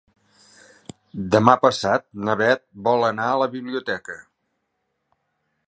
[1.35, 4.17] Demà passat na Bet vol anar a la biblioteca.